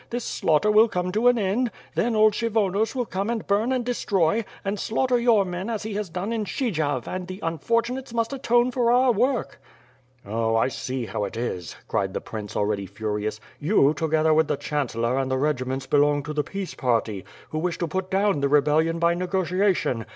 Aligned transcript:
"'Hiis 0.09 0.23
slaughter 0.25 0.71
will 0.71 0.87
come 0.87 1.11
to 1.11 1.27
an 1.27 1.37
end; 1.37 1.69
then 1.93 2.15
old 2.15 2.33
Kshyvonos 2.33 2.95
will 2.95 3.05
come 3.05 3.29
and 3.29 3.45
bum 3.45 3.71
and 3.71 3.85
destroy, 3.85 4.43
and 4.65 4.79
slaughter 4.79 5.19
your 5.19 5.45
men 5.45 5.69
as 5.69 5.83
he 5.83 5.93
has 5.93 6.09
done 6.09 6.33
in 6.33 6.43
Stshy 6.43 6.73
jav 6.73 7.07
and 7.07 7.27
the 7.27 7.39
unfortunates 7.43 8.11
must 8.11 8.33
atone 8.33 8.71
for 8.71 8.91
our 8.91 9.11
work." 9.11 9.61
"0, 10.23 10.53
1 10.53 10.71
see 10.71 11.05
how 11.05 11.23
it 11.23 11.37
is," 11.37 11.75
cried 11.87 12.15
the 12.15 12.19
prince, 12.19 12.55
already 12.57 12.87
furious, 12.87 13.39
"you, 13.59 13.93
together 13.93 14.33
with 14.33 14.47
the 14.47 14.57
Chancellor 14.57 15.19
and 15.19 15.29
the 15.29 15.37
regiments 15.37 15.85
belong 15.85 16.23
to 16.23 16.33
the 16.33 16.43
peace 16.43 16.73
party, 16.73 17.23
who 17.51 17.59
wish 17.59 17.77
to 17.77 17.87
put 17.87 18.09
down 18.09 18.39
the 18.39 18.49
rebellion 18.49 18.97
by 18.97 19.13
nego 19.13 19.43
tiation. 19.45 20.07